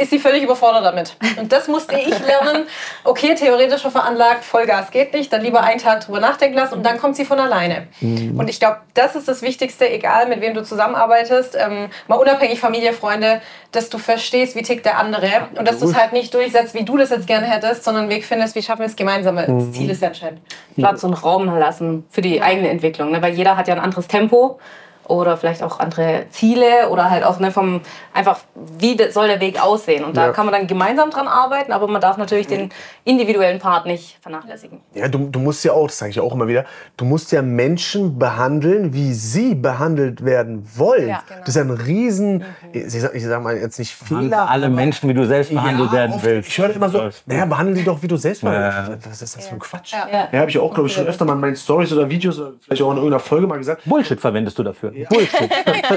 [0.00, 1.16] ist sie völlig überfordert damit.
[1.38, 2.66] Und das musste ich lernen.
[3.04, 6.98] Okay, theoretisch veranlagt, Vollgas geht nicht, dann lieber einen Tag drüber nachdenken lassen und dann
[6.98, 7.88] kommt sie von alleine.
[8.00, 8.38] Mhm.
[8.38, 12.60] Und ich glaube, das ist das Wichtigste, egal mit wem du zusammenarbeitest, ähm, mal unabhängig
[12.60, 13.40] Familie, Freunde,
[13.72, 16.84] dass du verstehst, wie tickt der andere und dass du es halt nicht durchsetzt, wie
[16.84, 19.36] du das jetzt gerne hättest, sondern einen Weg findest, wie schaffen wir es gemeinsam.
[19.36, 19.72] Das mhm.
[19.72, 20.40] Ziel ist ja entscheidend.
[20.76, 23.22] Platz und Raum lassen für die eigene Entwicklung, ne?
[23.22, 24.58] weil jeder hat ja ein anderes Tempo
[25.10, 27.80] oder vielleicht auch andere Ziele oder halt auch ne, vom
[28.14, 28.38] einfach,
[28.78, 30.04] wie soll der Weg aussehen.
[30.04, 30.32] Und da ja.
[30.32, 32.70] kann man dann gemeinsam dran arbeiten, aber man darf natürlich den
[33.04, 34.80] individuellen Part nicht vernachlässigen.
[34.94, 36.64] Ja, du, du musst ja auch, das sage ich auch immer wieder,
[36.96, 41.08] du musst ja Menschen behandeln, wie sie behandelt werden wollen.
[41.08, 41.40] Ja, genau.
[41.40, 42.44] Das ist ja ein Riesen, mhm.
[42.72, 44.48] ich, sag, ich sag mal jetzt nicht Fehler.
[44.48, 46.48] Alle Menschen, wie du selbst behandelt ja, werden oft, willst.
[46.48, 49.10] Ich höre immer so, naja, behandle die doch, wie du selbst behandelt ja.
[49.10, 49.92] Was ist das für ein Quatsch?
[49.92, 50.38] Ja, ja.
[50.38, 52.82] habe ich auch, glaube ich, schon öfter mal in meinen Stories oder Videos oder vielleicht
[52.82, 53.82] auch in irgendeiner Folge mal gesagt.
[53.84, 54.92] Bullshit verwendest du dafür.
[55.08, 55.50] Bullshit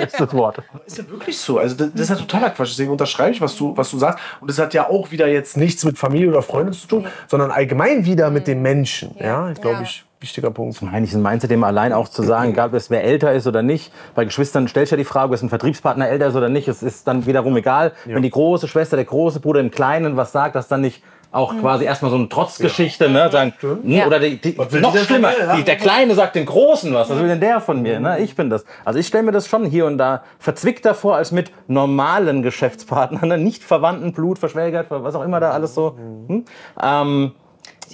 [0.07, 0.61] ist das Wort.
[0.85, 1.57] Ist ja wirklich so.
[1.57, 2.71] Also das, das ist ja totaler Quatsch.
[2.71, 4.23] Deswegen unterschreibe ich, was du, was du sagst.
[4.39, 7.51] Und das hat ja auch wieder jetzt nichts mit Familie oder Freunden zu tun, sondern
[7.51, 9.15] allgemein wieder mit den Menschen.
[9.19, 10.75] Ja, ich glaube, ich wichtiger Punkt.
[10.77, 13.91] Zum einen ist ein Mindset, allein auch zu sagen, egal wer älter ist oder nicht.
[14.15, 16.67] Bei Geschwistern stellst du ja die Frage, ist ein Vertriebspartner älter ist oder nicht.
[16.67, 18.15] Es ist dann wiederum egal, ja.
[18.15, 21.03] wenn die große Schwester, der große Bruder im Kleinen was sagt, dass dann nicht
[21.33, 21.61] auch mhm.
[21.61, 23.29] quasi erstmal so eine Trotzgeschichte, ne?
[23.31, 24.05] Sagen, ja.
[24.05, 27.09] oder die, die, noch schlimmer, die, der Kleine sagt den Großen was.
[27.09, 27.99] Was will denn der von mir?
[27.99, 28.19] Ne?
[28.19, 28.63] Ich bin das.
[28.85, 33.27] Also ich stelle mir das schon hier und da verzwickter vor als mit normalen Geschäftspartnern,
[33.27, 33.37] ne?
[33.39, 35.97] nicht verwandten, Blut, verschwägert, was auch immer da alles so.
[36.27, 36.45] Hm?
[36.81, 37.31] Ähm,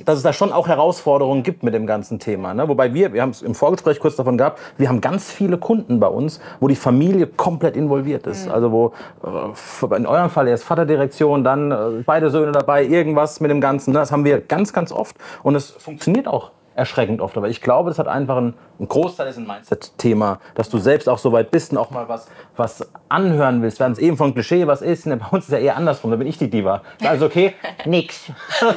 [0.05, 2.53] dass es da schon auch Herausforderungen gibt mit dem ganzen Thema.
[2.53, 2.67] Ne?
[2.67, 5.99] Wobei wir, wir haben es im Vorgespräch kurz davon gehabt, wir haben ganz viele Kunden
[5.99, 8.47] bei uns, wo die Familie komplett involviert ist.
[8.47, 8.51] Mhm.
[8.51, 8.93] Also wo
[9.23, 13.93] äh, in eurem Fall erst Vaterdirektion, dann äh, beide Söhne dabei, irgendwas mit dem Ganzen.
[13.93, 17.37] Das haben wir ganz, ganz oft und es funktioniert auch erschreckend oft.
[17.37, 21.07] Aber ich glaube, das hat einfach ein, ein Großteil ist ein Mindset-Thema, dass du selbst
[21.07, 23.79] auch so weit bist und auch mal was, was anhören willst.
[23.79, 25.05] Wir haben es eben von Klischee, was ist.
[25.05, 25.17] Ne?
[25.17, 26.81] Bei uns ist ja eher andersrum, da bin ich die Diva.
[27.03, 27.53] Also okay,
[27.85, 28.31] nix.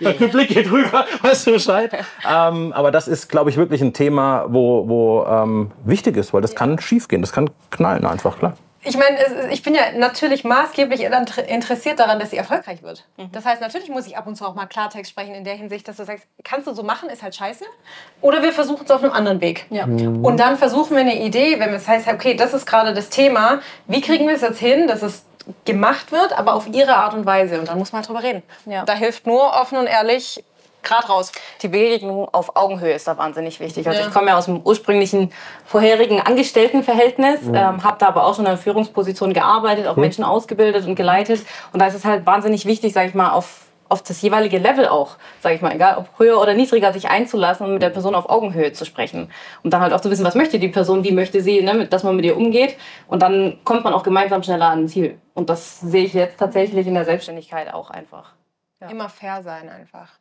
[0.00, 1.92] Der Blick geht rüber, weißt du Bescheid.
[2.28, 6.40] Ähm, aber das ist, glaube ich, wirklich ein Thema, wo, wo ähm, wichtig ist, weil
[6.40, 10.42] das kann schief gehen, das kann knallen einfach, klar ich meine, ich bin ja natürlich
[10.44, 11.02] maßgeblich
[11.48, 13.04] interessiert daran, dass sie erfolgreich wird.
[13.18, 13.30] Mhm.
[13.32, 15.86] Das heißt, natürlich muss ich ab und zu auch mal Klartext sprechen in der Hinsicht,
[15.86, 17.64] dass du sagst, kannst du so machen, ist halt scheiße.
[18.22, 19.66] Oder wir versuchen es auf einem anderen Weg.
[19.70, 19.86] Ja.
[19.86, 20.24] Mhm.
[20.24, 23.60] Und dann versuchen wir eine Idee, wenn es heißt, okay, das ist gerade das Thema,
[23.86, 25.24] wie kriegen wir es jetzt hin, dass es
[25.64, 27.58] gemacht wird, aber auf ihre Art und Weise.
[27.58, 28.42] Und dann muss man halt drüber reden.
[28.66, 28.84] Ja.
[28.84, 30.44] Da hilft nur offen und ehrlich
[30.82, 31.32] gerade raus.
[31.62, 33.86] Die Begegnung auf Augenhöhe ist da wahnsinnig wichtig.
[33.86, 34.06] Also ja.
[34.06, 35.32] ich komme ja aus dem ursprünglichen
[35.64, 37.54] vorherigen Angestelltenverhältnis, mhm.
[37.54, 40.02] ähm, habe da aber auch schon in einer Führungsposition gearbeitet, auch mhm.
[40.02, 41.44] Menschen ausgebildet und geleitet.
[41.72, 44.86] Und da ist es halt wahnsinnig wichtig, sage ich mal, auf auf das jeweilige Level
[44.86, 48.14] auch, sage ich mal, egal ob höher oder niedriger, sich einzulassen und mit der Person
[48.14, 49.30] auf Augenhöhe zu sprechen.
[49.64, 52.04] Und dann halt auch zu wissen, was möchte die Person, wie möchte sie, ne, dass
[52.04, 52.76] man mit ihr umgeht.
[53.08, 55.20] Und dann kommt man auch gemeinsam schneller an ein Ziel.
[55.34, 58.32] Und das sehe ich jetzt tatsächlich in der Selbstständigkeit auch einfach.
[58.80, 58.90] Ja.
[58.90, 60.19] Immer fair sein einfach.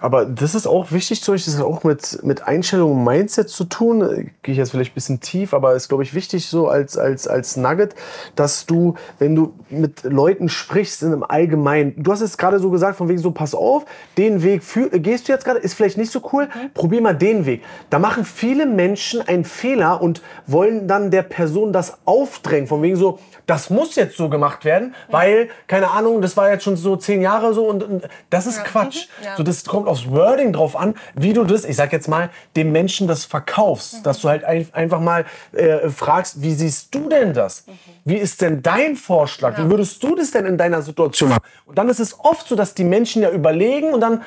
[0.00, 3.48] Aber das ist auch wichtig zu euch, das hat auch mit, mit Einstellung und Mindset
[3.48, 4.30] zu tun.
[4.42, 7.26] Gehe ich jetzt vielleicht ein bisschen tief, aber ist, glaube ich, wichtig so als, als,
[7.26, 7.96] als Nugget,
[8.36, 12.70] dass du, wenn du mit Leuten sprichst in einem Allgemeinen, du hast es gerade so
[12.70, 15.98] gesagt, von wegen so, pass auf, den Weg für, gehst du jetzt gerade, ist vielleicht
[15.98, 16.72] nicht so cool, mhm.
[16.72, 17.64] probier mal den Weg.
[17.90, 22.94] Da machen viele Menschen einen Fehler und wollen dann der Person das aufdrängen, von wegen
[22.94, 25.12] so, das muss jetzt so gemacht werden, ja.
[25.12, 28.58] weil, keine Ahnung, das war jetzt schon so zehn Jahre so und, und das ist
[28.58, 28.62] ja.
[28.62, 29.08] Quatsch.
[29.18, 29.24] Mhm.
[29.24, 29.39] Ja.
[29.40, 32.72] So, das kommt aufs Wording drauf an, wie du das, ich sag jetzt mal, dem
[32.72, 33.94] Menschen das verkaufst.
[33.94, 34.02] Mhm.
[34.02, 37.66] Dass du halt ein, einfach mal äh, fragst, wie siehst du denn das?
[37.66, 37.72] Mhm.
[38.04, 39.56] Wie ist denn dein Vorschlag?
[39.56, 41.42] Wie würdest du das denn in deiner Situation machen?
[41.64, 44.20] Und dann ist es oft so, dass die Menschen ja überlegen und dann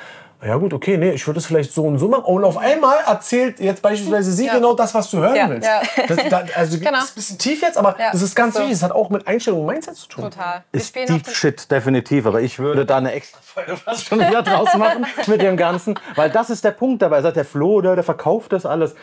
[0.45, 2.25] ja gut, okay, nee, ich würde es vielleicht so und so machen.
[2.25, 4.55] Und auf einmal erzählt jetzt beispielsweise sie ja.
[4.55, 5.49] genau das, was du hören ja.
[5.49, 5.67] willst.
[5.67, 5.81] Ja.
[6.07, 6.91] Das, das, also genau.
[6.91, 8.59] das ist ein bisschen tief jetzt, aber das ist ganz so.
[8.59, 8.75] wichtig.
[8.75, 10.25] Das hat auch mit Einstellung und Mindset zu tun.
[10.25, 10.63] Total.
[10.71, 12.25] Ist Deep Shit, definitiv.
[12.25, 15.97] Aber ich würde da eine extra Folge fast schon wieder draus machen mit dem Ganzen.
[16.15, 17.21] Weil das ist der Punkt dabei.
[17.21, 18.95] Sagt der Flo, der, der verkauft das alles.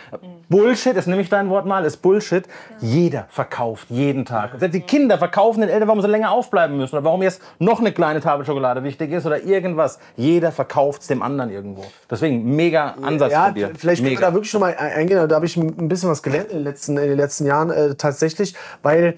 [0.49, 2.45] Bullshit ist nämlich dein Wort mal, ist Bullshit.
[2.81, 4.53] Jeder verkauft jeden Tag.
[4.59, 6.97] Selbst die Kinder verkaufen den Eltern, warum sie länger aufbleiben müssen.
[6.97, 9.99] Oder warum jetzt noch eine kleine Tafel Schokolade wichtig ist oder irgendwas.
[10.17, 11.85] Jeder verkauft es dem anderen anderen irgendwo.
[12.11, 13.71] Deswegen mega Ansatz ja, dir.
[13.77, 15.29] Vielleicht können wir da wirklich schon mal eingehen.
[15.29, 17.95] Da habe ich ein bisschen was gelernt in den letzten, in den letzten Jahren äh,
[17.95, 19.17] tatsächlich, weil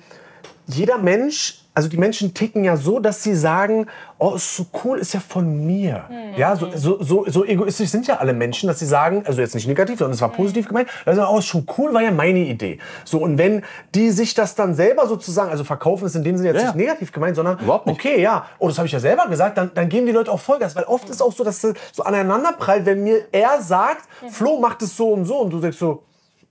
[0.66, 3.86] jeder Mensch also die Menschen ticken ja so, dass sie sagen,
[4.18, 6.04] oh, ist so cool, ist ja von mir.
[6.10, 6.38] Mhm.
[6.38, 9.54] Ja, so, so, so, so, egoistisch sind ja alle Menschen, dass sie sagen, also jetzt
[9.54, 10.34] nicht negativ, sondern es war mhm.
[10.34, 12.78] positiv gemeint, also oh, ist schon cool, war ja meine Idee.
[13.04, 13.62] So und wenn
[13.94, 16.66] die sich das dann selber sozusagen, also verkaufen ist in dem Sinne jetzt ja.
[16.66, 19.88] nicht negativ gemeint, sondern okay, ja, oh, das habe ich ja selber gesagt, dann, dann
[19.88, 21.12] geben die Leute auch Vollgas, weil oft mhm.
[21.12, 24.28] ist auch so, dass es so aneinander prallt, wenn mir er sagt, mhm.
[24.28, 26.02] Flo macht es so und so und du sagst so,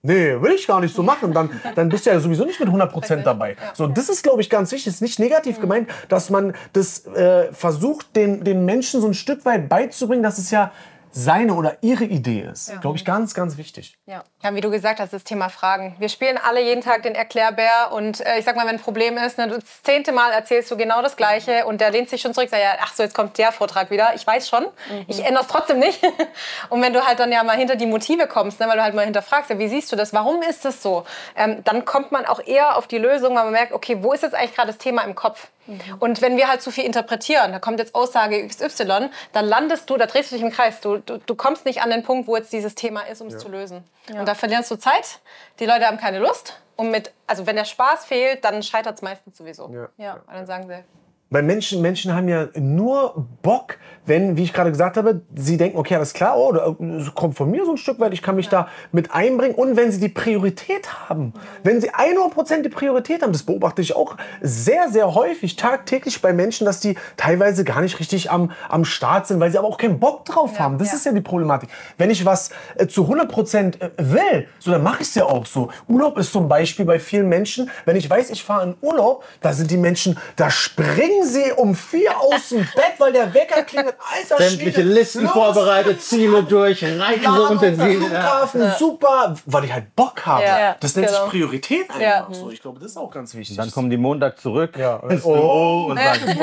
[0.03, 2.69] nee, will ich gar nicht so machen, dann, dann bist du ja sowieso nicht mit
[2.69, 3.55] 100% dabei.
[3.73, 4.87] So, das ist, glaube ich, ganz wichtig.
[4.87, 9.13] Es ist nicht negativ gemeint, dass man das äh, versucht, den, den Menschen so ein
[9.13, 10.71] Stück weit beizubringen, dass es ja
[11.11, 12.69] seine oder ihre Idee ist.
[12.69, 12.77] Ja.
[12.77, 13.97] Glaube ich, ganz, ganz wichtig.
[14.05, 14.23] Ja.
[14.43, 15.95] ja, wie du gesagt hast, das Thema Fragen.
[15.99, 19.17] Wir spielen alle jeden Tag den Erklärbär und äh, ich sag mal, wenn ein Problem
[19.17, 22.33] ist, ne, das zehnte Mal erzählst du genau das Gleiche und der lehnt sich schon
[22.33, 24.13] zurück, sagt ja, ach so, jetzt kommt der Vortrag wieder.
[24.15, 25.05] Ich weiß schon, mhm.
[25.07, 26.01] ich ändere es trotzdem nicht.
[26.69, 28.95] und wenn du halt dann ja mal hinter die Motive kommst, ne, weil du halt
[28.95, 32.25] mal hinterfragst, ja, wie siehst du das, warum ist das so, ähm, dann kommt man
[32.25, 34.77] auch eher auf die Lösung, weil man merkt, okay, wo ist jetzt eigentlich gerade das
[34.77, 35.49] Thema im Kopf?
[35.67, 35.79] Mhm.
[35.99, 39.97] Und wenn wir halt zu viel interpretieren, da kommt jetzt Aussage XY, dann landest du,
[39.97, 40.81] da drehst du dich im Kreis.
[40.81, 43.33] Du, du, du kommst nicht an den Punkt, wo jetzt dieses Thema ist, um es
[43.33, 43.39] ja.
[43.39, 43.83] zu lösen.
[44.11, 44.19] Ja.
[44.19, 45.19] Und da verlierst du Zeit,
[45.59, 46.59] die Leute haben keine Lust.
[46.75, 49.69] Und mit, also wenn der Spaß fehlt, dann scheitert es meistens sowieso.
[49.69, 49.89] Ja.
[49.97, 50.21] ja.
[50.25, 50.83] Weil dann sagen sie,
[51.31, 55.77] weil Menschen, Menschen haben ja nur Bock, wenn, wie ich gerade gesagt habe, sie denken,
[55.77, 58.49] okay, alles klar, oh, das kommt von mir so ein Stück weit, ich kann mich
[58.49, 59.55] da mit einbringen.
[59.55, 63.95] Und wenn sie die Priorität haben, wenn sie 100% die Priorität haben, das beobachte ich
[63.95, 68.83] auch sehr, sehr häufig, tagtäglich bei Menschen, dass die teilweise gar nicht richtig am, am
[68.83, 70.77] Start sind, weil sie aber auch keinen Bock drauf haben.
[70.77, 70.95] Das ja.
[70.95, 71.69] ist ja die Problematik.
[71.97, 75.45] Wenn ich was äh, zu 100% äh, will, so, dann mache ich es ja auch
[75.45, 75.69] so.
[75.87, 79.53] Urlaub ist zum Beispiel bei vielen Menschen, wenn ich weiß, ich fahre in Urlaub, da
[79.53, 83.63] sind die Menschen, da springen springen sie um vier aus dem Bett, weil der Wecker
[83.63, 83.95] klingelt.
[83.99, 88.75] Alter, Sämtliche Listen los, vorbereitet, Ziele durch, reiten so unter Flughafen, ja.
[88.75, 90.43] super, weil ich halt Bock habe.
[90.43, 90.75] Ja.
[90.79, 91.23] Das nennt genau.
[91.23, 92.27] sich Priorität einfach ja.
[92.31, 92.49] so.
[92.49, 93.57] Ich glaube, das ist auch ganz wichtig.
[93.57, 94.97] Und dann kommen die Montag zurück ja.
[95.09, 96.39] ins Büro und sagen,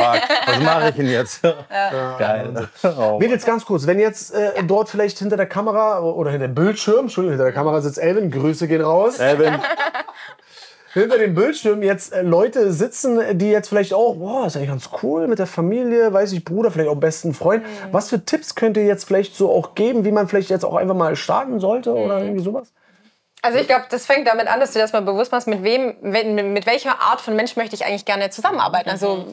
[0.47, 1.43] was mache ich denn jetzt?
[1.69, 2.69] Geil.
[2.83, 3.19] Oh.
[3.19, 7.07] Mädels, ganz kurz, wenn jetzt äh, dort vielleicht hinter der Kamera oder hinter dem Bildschirm,
[7.07, 9.19] Entschuldigung, hinter der Kamera sitzt Elvin, Grüße gehen raus.
[9.19, 9.59] Elvin.
[11.01, 14.91] hinter dem Bildschirm jetzt äh, Leute sitzen, die jetzt vielleicht auch, boah, ist eigentlich ganz
[15.03, 17.63] cool mit der Familie, weiß ich, Bruder, vielleicht auch besten Freund.
[17.63, 17.69] Mhm.
[17.93, 20.77] Was für Tipps könnt ihr jetzt vielleicht so auch geben, wie man vielleicht jetzt auch
[20.77, 21.97] einfach mal starten sollte mhm.
[21.97, 22.73] oder irgendwie sowas?
[23.41, 25.95] Also ich glaube, das fängt damit an, dass du das mal bewusst machst, mit wem,
[26.01, 28.91] mit welcher Art von Mensch möchte ich eigentlich gerne zusammenarbeiten.
[28.91, 29.27] Also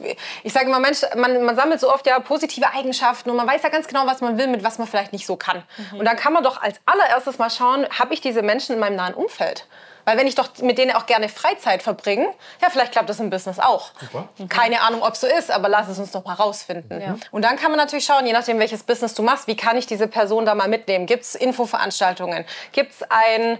[0.44, 3.64] ich sage immer, Mensch, man, man sammelt so oft ja positive Eigenschaften und man weiß
[3.64, 5.64] ja ganz genau, was man will, mit was man vielleicht nicht so kann.
[5.90, 5.98] Mhm.
[5.98, 8.94] Und dann kann man doch als allererstes mal schauen, habe ich diese Menschen in meinem
[8.94, 9.66] nahen Umfeld?
[10.06, 13.28] Weil wenn ich doch mit denen auch gerne Freizeit verbringe, ja, vielleicht klappt das im
[13.28, 13.90] Business auch.
[14.00, 14.28] Super.
[14.48, 17.00] Keine Ahnung, ob es so ist, aber lass es uns doch mal rausfinden.
[17.00, 17.16] Ja.
[17.32, 19.86] Und dann kann man natürlich schauen, je nachdem, welches Business du machst, wie kann ich
[19.86, 21.06] diese Person da mal mitnehmen?
[21.06, 22.44] Gibt es Infoveranstaltungen?
[22.72, 23.58] Gibt es ein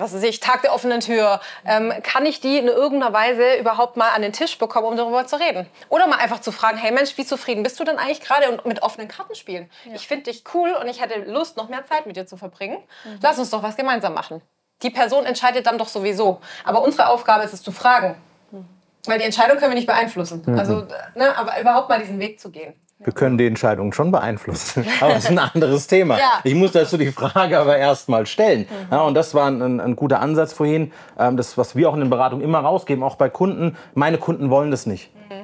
[0.00, 3.98] was weiß ich, Tag der offenen Tür, ähm, kann ich die in irgendeiner Weise überhaupt
[3.98, 5.66] mal an den Tisch bekommen, um darüber zu reden?
[5.90, 8.64] Oder mal einfach zu fragen, hey Mensch, wie zufrieden bist du denn eigentlich gerade und
[8.64, 9.70] mit offenen Karten spielen?
[9.84, 9.92] Ja.
[9.94, 12.78] Ich finde dich cool und ich hätte Lust, noch mehr Zeit mit dir zu verbringen.
[13.04, 13.18] Mhm.
[13.20, 14.40] Lass uns doch was gemeinsam machen.
[14.82, 16.40] Die Person entscheidet dann doch sowieso.
[16.64, 18.16] Aber unsere Aufgabe ist es zu fragen.
[19.06, 20.42] Weil die Entscheidung können wir nicht beeinflussen.
[20.44, 20.58] Mhm.
[20.58, 22.74] Also, ne, aber überhaupt mal diesen Weg zu gehen.
[23.02, 26.18] Wir können die Entscheidung schon beeinflussen, aber das ist ein anderes Thema.
[26.18, 26.40] Ja.
[26.44, 28.60] Ich muss dazu die Frage aber erst mal stellen.
[28.68, 28.86] Mhm.
[28.90, 32.00] Ja, und das war ein, ein, guter Ansatz vorhin, ähm, das, was wir auch in
[32.00, 33.78] den Beratungen immer rausgeben, auch bei Kunden.
[33.94, 35.10] Meine Kunden wollen das nicht.
[35.30, 35.39] Mhm.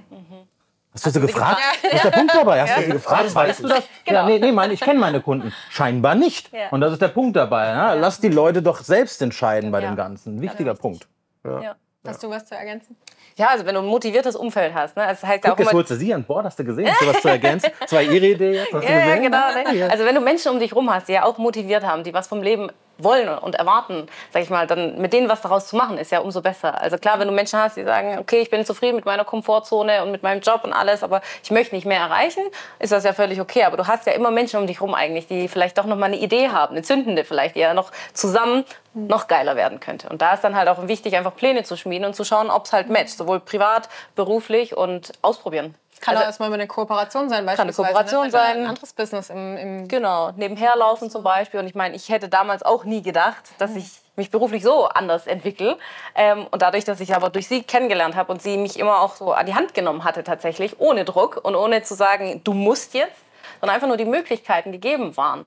[0.96, 1.60] Hast du so gefragt?
[1.60, 1.90] Ja.
[1.90, 2.62] Das ist der Punkt dabei.
[2.62, 3.34] Hast du gefragt?
[3.34, 3.82] Weißt du das?
[4.04, 4.20] Genau.
[4.20, 5.52] Ja, nee, nee, meine, ich kenne meine Kunden.
[5.68, 6.50] Scheinbar nicht.
[6.54, 6.70] Ja.
[6.70, 7.66] Und das ist der Punkt dabei.
[7.66, 7.92] Ja?
[7.92, 10.36] Lass die Leute doch selbst entscheiden bei dem Ganzen.
[10.36, 11.06] Ein wichtiger Punkt.
[11.44, 11.76] Ja.
[12.06, 12.96] Hast du was zu ergänzen?
[13.36, 14.96] Ja, also wenn du ein motiviertes Umfeld hast.
[14.96, 15.04] Ne?
[15.06, 16.88] Das heißt Guck, ja auch jetzt holst du sie an Bord, hast du gesehen?
[16.88, 17.70] Hast du was zu ergänzen?
[17.80, 18.72] Das war ihre Idee jetzt?
[18.72, 19.52] Hast ja, genau.
[19.52, 19.90] Ne?
[19.90, 22.28] Also wenn du Menschen um dich rum hast, die ja auch motiviert haben, die was
[22.28, 25.98] vom Leben wollen und erwarten, sag ich mal, dann mit denen was daraus zu machen,
[25.98, 26.80] ist ja umso besser.
[26.80, 30.02] Also klar, wenn du Menschen hast, die sagen, okay, ich bin zufrieden mit meiner Komfortzone
[30.02, 32.42] und mit meinem Job und alles, aber ich möchte nicht mehr erreichen,
[32.78, 33.64] ist das ja völlig okay.
[33.64, 36.06] Aber du hast ja immer Menschen um dich rum eigentlich, die vielleicht doch noch mal
[36.06, 40.08] eine Idee haben, eine zündende vielleicht, die ja noch zusammen noch geiler werden könnte.
[40.08, 42.64] Und da ist dann halt auch wichtig, einfach Pläne zu schmieden und zu schauen, ob
[42.64, 45.74] es halt matcht, sowohl privat, beruflich und ausprobieren.
[46.00, 47.82] Kann also, auch erstmal eine Kooperation sein, beispielsweise.
[47.82, 48.30] Kann eine Kooperation ne?
[48.30, 48.56] sein.
[48.58, 51.60] Ein anderes Business im, im Genau, nebenher laufen zum Beispiel.
[51.60, 55.26] Und ich meine, ich hätte damals auch nie gedacht, dass ich mich beruflich so anders
[55.26, 55.78] entwickle.
[56.14, 59.16] Ähm, und dadurch, dass ich aber durch sie kennengelernt habe und sie mich immer auch
[59.16, 62.94] so an die Hand genommen hatte tatsächlich, ohne Druck und ohne zu sagen, du musst
[62.94, 63.20] jetzt,
[63.60, 65.46] sondern einfach nur die Möglichkeiten gegeben waren,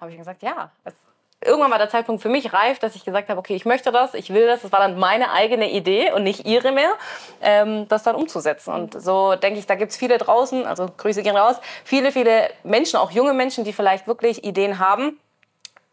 [0.00, 0.94] habe ich gesagt, ja, es
[1.44, 4.14] irgendwann war der Zeitpunkt für mich reif, dass ich gesagt habe, okay, ich möchte das,
[4.14, 4.62] ich will das.
[4.62, 6.92] Das war dann meine eigene Idee und nicht ihre mehr,
[7.40, 8.72] ähm, das dann umzusetzen.
[8.72, 12.50] Und so denke ich, da gibt es viele draußen, also Grüße gehen raus, viele, viele
[12.64, 15.20] Menschen, auch junge Menschen, die vielleicht wirklich Ideen haben,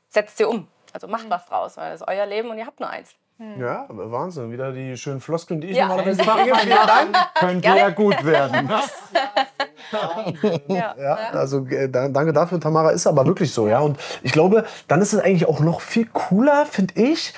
[0.10, 0.68] setzt sie um.
[0.94, 3.14] Also macht was draus, weil das ist euer Leben und ihr habt nur eins.
[3.38, 3.60] Hm.
[3.60, 4.52] Ja, Wahnsinn.
[4.52, 5.88] Wieder die schönen Floskeln, die ich ja.
[5.88, 6.44] normalerweise mache.
[6.56, 7.18] Vielen Dank.
[7.36, 8.70] Könnte ja gut werden.
[10.70, 10.96] ja.
[10.98, 11.16] ja.
[11.34, 12.92] also äh, danke dafür, Tamara.
[12.92, 13.80] Ist aber wirklich so, ja.
[13.80, 17.34] Und ich glaube, dann ist es eigentlich auch noch viel cooler, finde ich,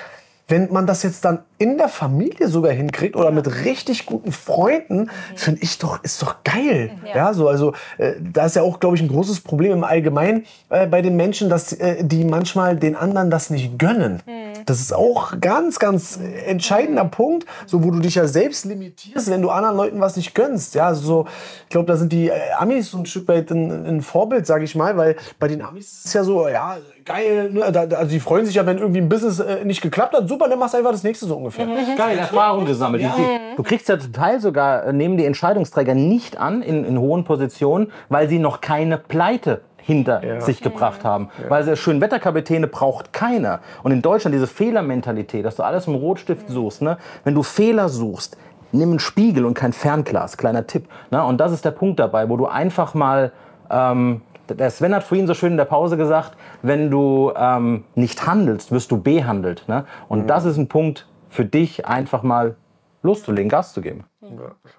[0.46, 5.00] wenn man das jetzt dann in der Familie sogar hinkriegt oder mit richtig guten Freunden,
[5.00, 5.10] mhm.
[5.34, 6.92] finde ich doch, ist doch geil.
[7.04, 9.84] Ja, ja so, also äh, da ist ja auch, glaube ich, ein großes Problem im
[9.84, 14.22] Allgemeinen äh, bei den Menschen, dass äh, die manchmal den anderen das nicht gönnen.
[14.24, 14.64] Mhm.
[14.66, 17.10] Das ist auch ganz, ganz entscheidender mhm.
[17.10, 20.76] Punkt, so wo du dich ja selbst limitierst, wenn du anderen Leuten was nicht gönnst.
[20.76, 21.26] Ja, also so,
[21.64, 24.76] ich glaube, da sind die äh, Amis so ein Stück weit ein, Vorbild, sage ich
[24.76, 27.64] mal, weil bei den Amis ist es ja so, ja, geil, ne?
[27.64, 30.58] also die freuen sich ja, wenn irgendwie ein Business äh, nicht geklappt hat, super, dann
[30.58, 31.94] machst du einfach das nächste so ungefähr ungefähr.
[31.94, 31.96] Mhm.
[31.96, 33.02] Geil, Erfahrung gesammelt.
[33.02, 33.14] Ja.
[33.56, 37.24] Du kriegst ja zum Teil sogar, äh, nehmen die Entscheidungsträger nicht an in, in hohen
[37.24, 40.40] Positionen, weil sie noch keine Pleite hinter ja.
[40.40, 41.30] sich gebracht haben.
[41.42, 41.50] Ja.
[41.50, 43.60] Weil schön Wetterkapitäne braucht keiner.
[43.82, 46.82] Und in Deutschland diese Fehlermentalität, dass du alles im Rotstift suchst.
[46.82, 46.98] Ne?
[47.24, 48.36] Wenn du Fehler suchst,
[48.70, 50.36] nimm einen Spiegel und kein Fernglas.
[50.36, 50.88] Kleiner Tipp.
[51.10, 51.24] Ne?
[51.24, 53.32] Und das ist der Punkt dabei, wo du einfach mal
[53.70, 54.20] ähm,
[54.54, 56.32] der Sven hat vorhin so schön in der Pause gesagt,
[56.62, 59.64] wenn du ähm, nicht handelst, wirst du behandelt.
[59.68, 59.84] Ne?
[60.08, 60.26] Und mhm.
[60.26, 62.56] das ist ein Punkt, für dich einfach mal
[63.02, 64.04] loszulegen, Gas zu geben.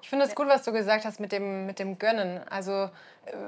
[0.01, 2.41] Ich finde es gut, was du gesagt hast mit dem, mit dem Gönnen.
[2.49, 2.89] Also äh,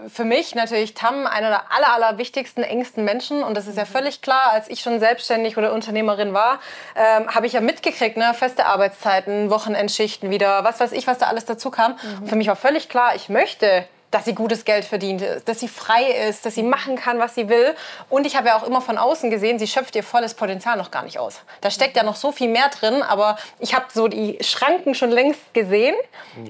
[0.07, 3.43] für mich natürlich Tam einer der aller, aller wichtigsten, engsten Menschen.
[3.43, 6.59] Und das ist ja völlig klar, als ich schon selbstständig oder Unternehmerin war,
[6.95, 8.33] ähm, habe ich ja mitgekriegt, ne?
[8.33, 11.97] feste Arbeitszeiten, Wochenendschichten wieder, was weiß ich, was da alles dazu kam.
[12.21, 12.27] Mhm.
[12.27, 16.03] Für mich war völlig klar, ich möchte dass sie gutes Geld verdient, dass sie frei
[16.29, 17.73] ist, dass sie machen kann, was sie will.
[18.09, 20.91] Und ich habe ja auch immer von außen gesehen, sie schöpft ihr volles Potenzial noch
[20.91, 21.39] gar nicht aus.
[21.61, 25.11] Da steckt ja noch so viel mehr drin, aber ich habe so die Schranken schon
[25.11, 25.95] längst gesehen,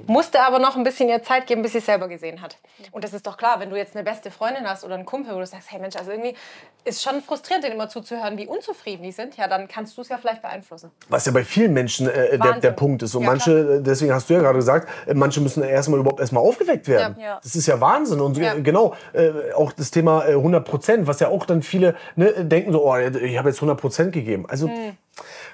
[0.07, 2.57] musste aber noch ein bisschen ihr Zeit geben, bis sie es selber gesehen hat.
[2.91, 5.35] Und das ist doch klar, wenn du jetzt eine beste Freundin hast oder einen Kumpel,
[5.35, 6.35] wo du sagst, hey Mensch, also irgendwie
[6.83, 10.09] ist schon frustrierend, denen immer zuzuhören, wie unzufrieden die sind, ja, dann kannst du es
[10.09, 10.91] ja vielleicht beeinflussen.
[11.09, 13.13] Was ja bei vielen Menschen äh, der, der Punkt ist.
[13.13, 13.75] Und ja, manche, klar.
[13.75, 17.19] Äh, deswegen hast du ja gerade gesagt, äh, manche müssen erstmal überhaupt erstmal aufgeweckt werden.
[17.19, 17.39] Ja.
[17.51, 18.21] Das ist ja Wahnsinn.
[18.21, 18.53] Und ja.
[18.53, 22.89] genau, äh, auch das Thema 100 Prozent, was ja auch dann viele ne, denken so,
[22.89, 24.45] oh, ich habe jetzt 100 Prozent gegeben.
[24.47, 24.95] Also hm.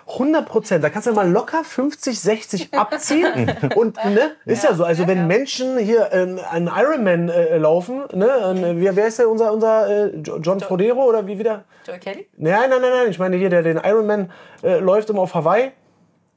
[0.08, 3.52] 100 Prozent, da kannst du mal locker 50, 60 abziehen.
[3.76, 4.84] und ne, ist ja, ja so.
[4.84, 5.26] Also ja, wenn.
[5.26, 10.06] Menschen hier äh, einen Ironman äh, laufen, ne, äh, wer, wer ist der unser, unser
[10.06, 11.64] äh, John Frodero oder wie wieder?
[11.88, 12.28] Joe Kelly?
[12.38, 13.10] Nein, nein, nein, nein.
[13.10, 14.32] Ich meine hier, der den Ironman
[14.62, 15.72] äh, läuft immer auf Hawaii.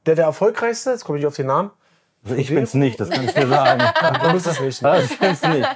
[0.07, 1.69] Der der erfolgreichste, jetzt komme ich auf den Namen.
[2.23, 3.81] Also ich bin's nicht, das kann ich dir sagen.
[4.23, 4.85] du bist es nicht.
[4.85, 5.67] Also ich bin's nicht.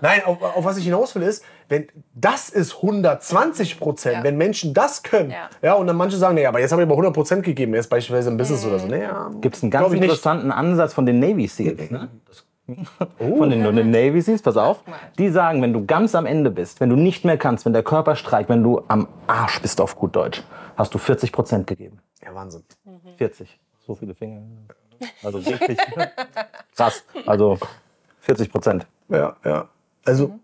[0.00, 4.24] Nein, auf, auf, was ich hinaus will, ist, wenn das ist 120 Prozent, ja.
[4.24, 5.50] wenn Menschen das können, ja.
[5.60, 7.90] ja, und dann manche sagen, nee, aber jetzt habe ich aber 100 Prozent gegeben, jetzt
[7.90, 8.70] beispielsweise im Business mhm.
[8.70, 8.86] oder so.
[8.86, 12.08] Nee, ja, Gibt es einen ganz interessanten Ansatz von den Navy Seals, ne?
[13.18, 13.38] Oh.
[13.38, 14.82] Von den, den Navy Seals, pass auf.
[15.18, 17.82] Die sagen, wenn du ganz am Ende bist, wenn du nicht mehr kannst, wenn der
[17.82, 20.42] Körper streikt, wenn du am Arsch bist auf gut Deutsch,
[20.76, 21.98] hast du 40 Prozent gegeben.
[22.24, 22.62] Ja, Wahnsinn.
[23.16, 23.58] 40.
[23.86, 24.42] So viele Finger.
[25.22, 25.78] Also richtig
[26.76, 27.04] krass.
[27.26, 27.58] Also
[28.20, 28.86] 40 Prozent.
[29.08, 29.68] Ja, ja.
[30.04, 30.38] Also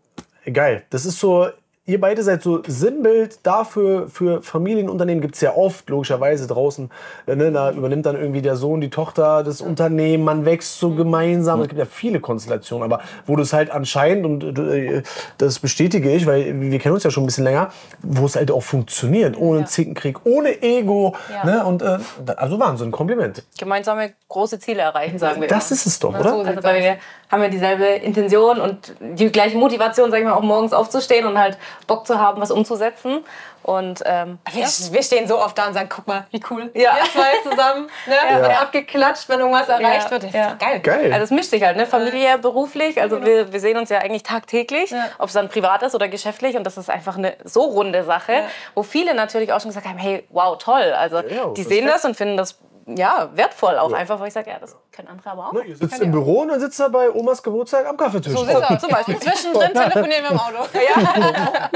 [0.53, 0.85] geil.
[0.91, 1.49] Das ist so
[1.87, 6.91] ihr beide seid so Sinnbild dafür, für Familienunternehmen gibt es ja oft, logischerweise draußen.
[7.27, 10.91] Äh, ne, da übernimmt dann irgendwie der Sohn, die Tochter das Unternehmen, man wächst so
[10.91, 11.63] gemeinsam.
[11.63, 15.03] Es gibt ja viele Konstellationen, aber wo das halt anscheinend, und äh,
[15.39, 17.71] das bestätige ich, weil wir kennen uns ja schon ein bisschen länger,
[18.03, 19.67] wo es halt auch funktioniert, ohne ja.
[19.67, 21.15] Zickenkrieg, ohne Ego.
[21.31, 21.45] Ja.
[21.45, 21.99] Ne, und, äh,
[22.37, 23.45] also Wahnsinn, Kompliment.
[23.59, 25.49] Gemeinsame große Ziele erreichen, sagen wir.
[25.49, 25.77] Das immer.
[25.79, 26.33] ist es doch, oder?
[26.33, 26.97] also, weil wir
[27.31, 31.39] haben ja dieselbe Intention und die gleiche Motivation, sag ich mal, auch morgens aufzustehen und
[31.39, 33.25] halt Bock zu haben, was umzusetzen.
[33.67, 34.69] Und ähm, wir, ja.
[34.93, 36.71] wir, stehen so oft da und sagen, guck mal, wie cool.
[36.73, 36.95] Ja.
[36.95, 38.15] Wir zwei zusammen, ne?
[38.15, 38.49] ja.
[38.49, 38.61] ja.
[38.61, 40.23] abgeklatscht, wenn irgendwas erreicht wird.
[40.23, 40.79] Das ist geil.
[40.79, 41.13] geil.
[41.13, 41.85] Also es mischt sich halt, ne?
[41.85, 43.01] Familie, beruflich.
[43.01, 43.27] Also genau.
[43.27, 46.57] wir, wir sehen uns ja eigentlich tagtäglich, ob es dann privat ist oder geschäftlich.
[46.57, 48.45] Und das ist einfach eine so runde Sache,
[48.77, 50.93] wo viele natürlich auch schon gesagt haben, hey, wow, toll.
[50.97, 51.23] Also
[51.57, 53.97] die sehen das und finden das ja, wertvoll auch ja.
[53.97, 55.53] einfach, weil ich sage, ja, das können andere aber auch.
[55.53, 58.33] Ne, ihr sitzt im Büro und dann sitzt er bei Omas Geburtstag am Kaffeetisch.
[58.33, 59.19] So sitzt er zum Beispiel.
[59.21, 60.69] Zwischendrin telefonieren wir im Auto.
[60.73, 61.71] Ja,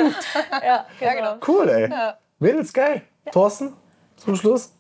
[0.63, 1.35] ja, ja genau.
[1.47, 1.91] Cool, ey.
[1.91, 2.15] Ja.
[2.39, 3.03] Mädels, geil.
[3.33, 3.73] Thorsten,
[4.17, 4.73] zum Schluss.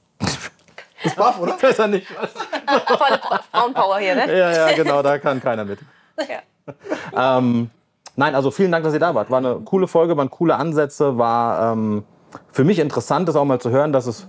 [1.02, 1.52] Das Buff, oder?
[1.60, 2.06] Besser nicht.
[2.06, 4.38] Volle Frauenpower hier, ne?
[4.38, 5.80] Ja, ja, genau, da kann keiner mit.
[6.16, 7.38] Ja.
[7.38, 7.70] Ähm,
[8.14, 9.30] nein, also vielen Dank, dass ihr da wart.
[9.30, 12.04] War eine coole Folge, waren coole Ansätze, war ähm,
[12.52, 14.28] für mich interessant, das auch mal zu hören, dass es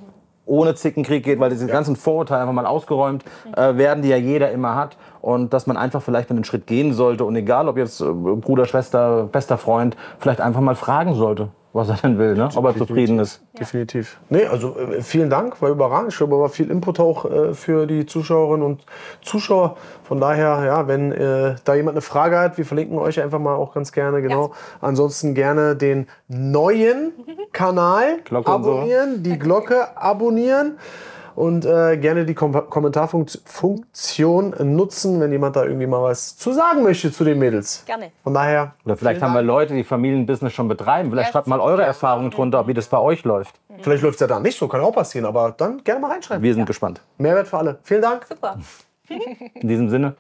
[0.52, 3.24] ohne Zickenkrieg geht, weil diese ganzen Vorurteile einfach mal ausgeräumt
[3.56, 4.98] äh, werden, die ja jeder immer hat.
[5.22, 8.06] Und dass man einfach vielleicht mal einen Schritt gehen sollte und egal ob jetzt äh,
[8.06, 12.49] Bruder, Schwester, bester Freund, vielleicht einfach mal fragen sollte was er denn will, ne?
[12.55, 13.41] ob er zufrieden ist.
[13.53, 13.60] Ja.
[13.60, 14.19] Definitiv.
[14.29, 16.12] Nee, also äh, vielen Dank, war überragend.
[16.12, 18.86] Ich glaube, war viel Input auch äh, für die Zuschauerinnen und
[19.21, 19.77] Zuschauer.
[20.03, 23.55] Von daher, ja, wenn äh, da jemand eine Frage hat, wir verlinken euch einfach mal
[23.55, 24.47] auch ganz gerne, genau.
[24.47, 24.53] Ja.
[24.81, 27.13] Ansonsten gerne den neuen
[27.53, 29.21] Kanal Glocke abonnieren, so.
[29.21, 30.77] die Glocke abonnieren
[31.36, 36.84] und äh, gerne die Kom Kommentarfunktion nutzen, wenn jemand da irgendwie mal was zu sagen
[36.84, 37.84] möchte zu den Mädels.
[37.86, 38.12] Gerne.
[38.24, 38.74] Von daher.
[38.86, 41.10] Oder vielleicht haben wir Leute, die Familienbusiness schon betreiben.
[41.10, 43.60] Vielleicht schreibt mal eure Erfahrungen drunter, wie das bei euch läuft.
[43.70, 43.76] Mhm.
[43.82, 46.44] Vielleicht läuft es ja da nicht so, kann auch passieren, aber dann gerne mal reinschreiben.
[46.44, 46.65] Wir sind ja.
[46.65, 47.02] gespannt.
[47.17, 47.80] Mehrwert für alle.
[47.84, 48.26] Vielen Dank.
[48.28, 48.58] Super.
[49.08, 50.15] In diesem Sinne.